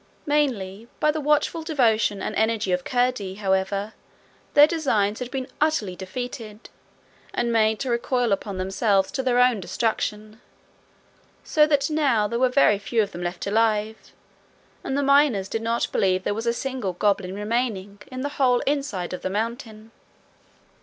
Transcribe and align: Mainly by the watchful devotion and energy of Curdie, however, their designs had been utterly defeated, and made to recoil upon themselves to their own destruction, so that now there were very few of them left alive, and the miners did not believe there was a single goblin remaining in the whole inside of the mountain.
Mainly 0.25 0.87
by 0.99 1.11
the 1.11 1.21
watchful 1.21 1.61
devotion 1.61 2.23
and 2.23 2.33
energy 2.35 2.71
of 2.71 2.83
Curdie, 2.83 3.35
however, 3.35 3.93
their 4.55 4.65
designs 4.65 5.19
had 5.19 5.29
been 5.29 5.45
utterly 5.61 5.95
defeated, 5.95 6.71
and 7.35 7.53
made 7.53 7.79
to 7.81 7.89
recoil 7.91 8.31
upon 8.31 8.57
themselves 8.57 9.11
to 9.11 9.21
their 9.21 9.37
own 9.39 9.59
destruction, 9.59 10.41
so 11.43 11.67
that 11.67 11.91
now 11.91 12.27
there 12.27 12.39
were 12.39 12.49
very 12.49 12.79
few 12.79 13.03
of 13.03 13.11
them 13.11 13.21
left 13.21 13.45
alive, 13.45 14.11
and 14.83 14.97
the 14.97 15.03
miners 15.03 15.47
did 15.47 15.61
not 15.61 15.87
believe 15.91 16.23
there 16.23 16.33
was 16.33 16.47
a 16.47 16.51
single 16.51 16.93
goblin 16.93 17.35
remaining 17.35 17.99
in 18.11 18.21
the 18.21 18.29
whole 18.37 18.61
inside 18.61 19.13
of 19.13 19.21
the 19.21 19.29
mountain. 19.29 19.91